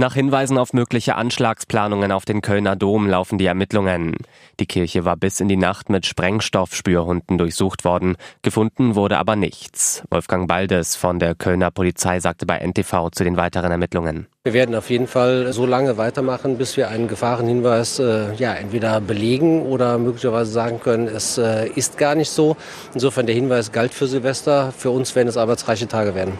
[0.00, 4.16] Nach Hinweisen auf mögliche Anschlagsplanungen auf den Kölner Dom laufen die Ermittlungen.
[4.58, 8.16] Die Kirche war bis in die Nacht mit Sprengstoffspürhunden durchsucht worden.
[8.40, 10.02] Gefunden wurde aber nichts.
[10.08, 14.26] Wolfgang Baldes von der Kölner Polizei sagte bei NTV zu den weiteren Ermittlungen.
[14.44, 19.02] Wir werden auf jeden Fall so lange weitermachen, bis wir einen Gefahrenhinweis äh, ja, entweder
[19.02, 22.56] belegen oder möglicherweise sagen können, es äh, ist gar nicht so.
[22.94, 24.72] Insofern der Hinweis galt für Silvester.
[24.72, 26.38] Für uns werden es arbeitsreiche Tage werden.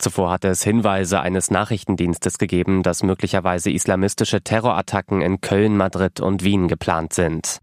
[0.00, 6.42] Zuvor hatte es Hinweise eines Nachrichtendienstes gegeben, dass möglicherweise islamistische Terrorattacken in Köln, Madrid und
[6.42, 7.58] Wien geplant sind.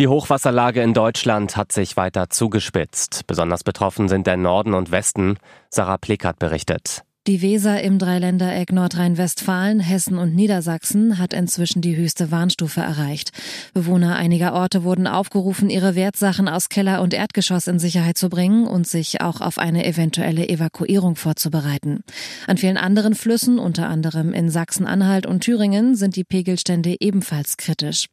[0.00, 3.26] Die Hochwasserlage in Deutschland hat sich weiter zugespitzt.
[3.28, 5.36] Besonders betroffen sind der Norden und Westen.
[5.68, 7.04] Sarah Plickert berichtet.
[7.26, 13.32] Die Weser im Dreiländereck Nordrhein-Westfalen, Hessen und Niedersachsen hat inzwischen die höchste Warnstufe erreicht.
[13.74, 18.66] Bewohner einiger Orte wurden aufgerufen, ihre Wertsachen aus Keller und Erdgeschoss in Sicherheit zu bringen
[18.66, 22.04] und sich auch auf eine eventuelle Evakuierung vorzubereiten.
[22.46, 28.06] An vielen anderen Flüssen, unter anderem in Sachsen-Anhalt und Thüringen, sind die Pegelstände ebenfalls kritisch.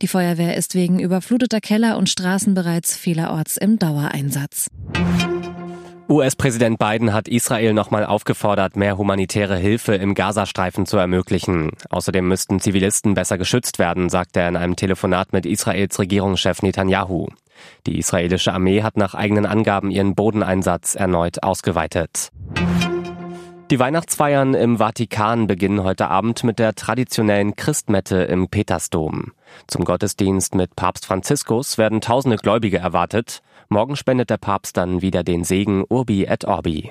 [0.00, 4.68] Die Feuerwehr ist wegen überfluteter Keller und Straßen bereits vielerorts im Dauereinsatz.
[6.08, 11.70] US-Präsident Biden hat Israel nochmal aufgefordert, mehr humanitäre Hilfe im Gazastreifen zu ermöglichen.
[11.88, 17.28] Außerdem müssten Zivilisten besser geschützt werden, sagte er in einem Telefonat mit Israels Regierungschef Netanyahu.
[17.86, 22.30] Die israelische Armee hat nach eigenen Angaben ihren Bodeneinsatz erneut ausgeweitet.
[23.70, 29.32] Die Weihnachtsfeiern im Vatikan beginnen heute Abend mit der traditionellen Christmette im Petersdom.
[29.66, 33.40] Zum Gottesdienst mit Papst Franziskus werden tausende Gläubige erwartet.
[33.70, 36.90] Morgen spendet der Papst dann wieder den Segen Urbi et Orbi.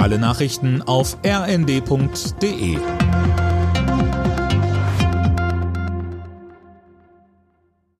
[0.00, 2.78] Alle Nachrichten auf rnd.de